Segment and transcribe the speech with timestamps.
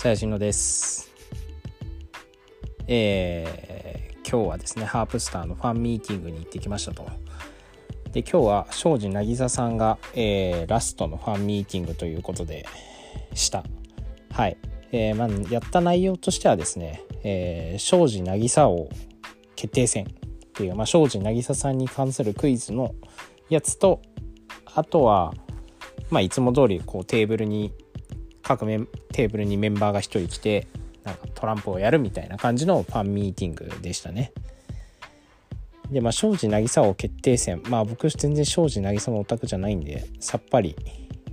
[0.00, 1.12] さやしのです。
[2.86, 7.04] えー今日はですね、ハープスターのファンミーティングに行ってきましたと。
[8.10, 12.64] で、今日は庄司渚さんが、えーラストのファンミーティングということで
[13.34, 13.62] した。
[14.30, 14.56] はい。
[14.90, 18.88] えーまあ、やった内容としてはですね、えー庄司渚王
[19.54, 20.08] 決定戦っ
[20.54, 22.94] ていう、まあ、庄司渚さんに関するクイズの
[23.50, 24.00] やつと、
[24.64, 25.34] あとは、
[26.08, 27.74] まあ、いつも通りこうテーブルに
[28.50, 28.80] 各メ
[29.12, 30.66] テーブルにメンバーが1人来て
[31.04, 34.32] なんかトランプをやるみたいな感じのファンミーティングでしたね。
[35.88, 40.74] でまあ庄司渚王決定戦まあ僕全然庄司渚のオタクじゃないんでさっぱり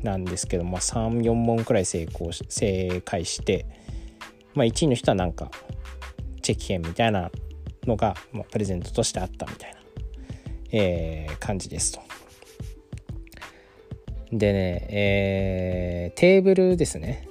[0.03, 3.65] なんですけど、まあ、34問くらい成功し正解して、
[4.53, 5.49] まあ、1位の人はなんか
[6.43, 7.31] チェキ券みたいな
[7.87, 9.79] のが、まあ、プレゼントとしてあったみたいな、
[10.71, 12.01] えー感じですと。
[14.31, 17.27] でね、えーテーブルですね。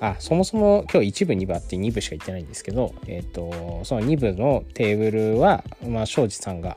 [0.00, 6.76] あ、そもそも今日1部2部あって2部しか行ってないんですけど、えっ、と、その2部のテーブルは、まあ、庄司さんが、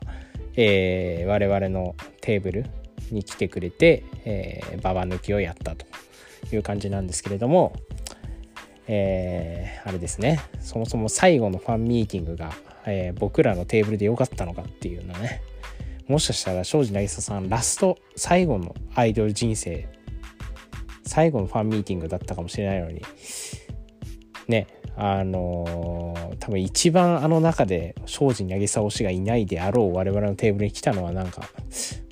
[0.56, 2.66] えー我々のテーブル
[3.12, 5.86] に来てくれて、えーババ抜きをやったと
[6.52, 7.74] いう感じなんですけれども、
[8.88, 12.54] えーあれですね、そもそも最後のファンミーティングが、
[12.88, 15.44] えー僕らのテーブルで良かったのかっていうのはね、
[16.08, 19.88] もしかしたら庄司渚さんラスト最後のアイドル人生
[21.04, 23.02] 最後のファンミーティングだったかもしれないのに。
[24.48, 31.44] ねあのー多分一番あの中で庄司渚推しがいないであろう我々のテーブルに来たのはなんか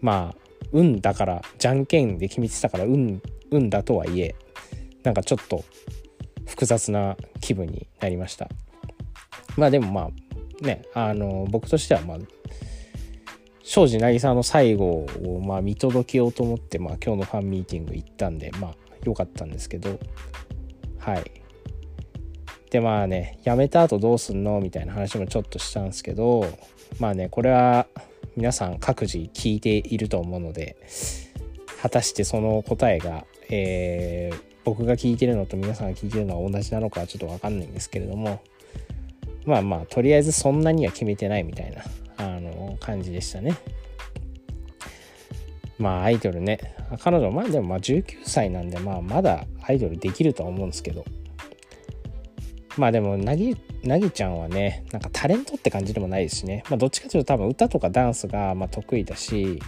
[0.01, 4.35] まあ運だからじゃんけんで決めてたから運運だとはいえ
[5.03, 5.63] なんかちょっと
[6.45, 8.49] 複雑な気分になりました。
[9.57, 10.01] まあでもま
[10.61, 12.17] あねあの僕としてはまあ
[13.69, 19.99] 庄司渚の最後をまあ見届けようと思って、まあ、今日のファンミーティング行ったんでまあ良かったんですけど。
[20.97, 21.31] はい。
[22.71, 26.45] でまあね辞めた後どうすんのみたいな話もちょっとしたんですけど
[26.99, 27.85] まあねこれは
[28.35, 30.75] 皆さん各自聞いていると思うので
[31.81, 38.43] 果たしてその答えが、えー僕が聞いてるのと皆さんが聞いてるのは同じなのかはちょっと分かんないんですけれども
[39.45, 41.81] まあまあとりあえずそんなには決めてないみたいな
[42.89, 43.55] 感じでしたね。
[45.77, 46.59] まあアイドルね。
[46.99, 51.05] 彼女まあでもまあ19歳なんでまあまだアイドルできるとは思うんですけど。
[52.77, 56.63] まあでもなぎなぎちゃんはねなんかタレントって感じでもないですしね。
[56.69, 59.59] まあどっちかというと多分歌とかダンスがま得意だし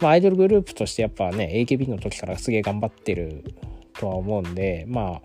[0.00, 3.44] まあアイドルグループとしてやっぱね AKB の時からすげえ頑張ってる
[3.94, 5.20] とは思うんでま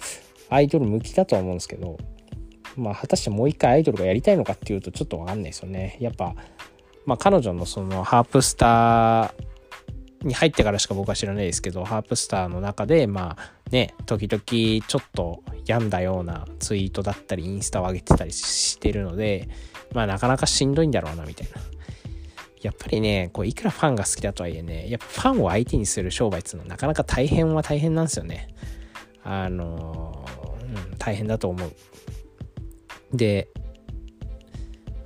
[0.49, 1.97] あアイドル向きだとは思うんですけど
[2.77, 5.97] まあ果たしてもう一回アイドルがやりたいのかっていうとちょっとわかんないですよね。
[5.99, 6.35] やっぱ
[7.05, 14.41] まあ彼女のそのハープスターに入ってからしか僕は知らないですけどハープスターの中でまあね時々
[14.87, 19.47] ちょっと病んだようなツイートだったりインスタを上げてたりしてるので
[19.93, 21.61] まあなかなかしんどいんだろうなみたいな。
[22.61, 28.47] やっぱりねこういくらファンが好きだとはいえねやっぱファンを相手にする商売っていうのはなかなか大変は大変なんですよね。
[29.23, 30.25] あの
[30.63, 31.71] うん大変だと思う。
[33.13, 33.49] で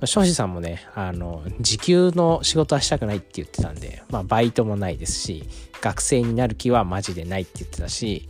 [0.04, 5.44] 庄司さんもねあの時給の仕事はしたくないって言ってたんで、まあ、バイトもないですし
[5.80, 8.28] 学生になる気はマジでないって言ってたし、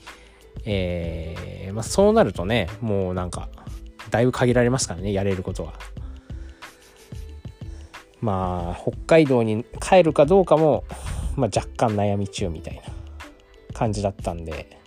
[0.65, 3.49] えーまあ、そうなるとねもうなんか
[4.11, 5.75] だいぶ限られますからねやれることは。
[8.21, 10.85] まあ北海道に帰るかどうかも、
[11.37, 12.83] まあ、若干悩み中みたいな
[13.73, 14.79] 感じだったんで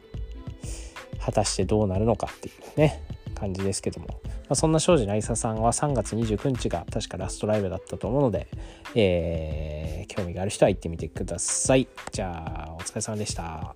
[1.19, 3.01] 果たしてどうなるのかっていうね
[3.33, 4.21] 感じですけども、
[4.53, 8.47] あ、そんな庄司渚さんは3月29日が確かラストライブだったと思うので、
[8.95, 11.87] えー興味がある人は行ってみてください。
[12.11, 13.75] じゃあお疲れ様でした。